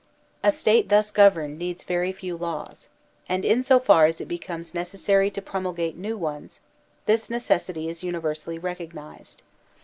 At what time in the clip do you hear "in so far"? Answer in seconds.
3.45-4.07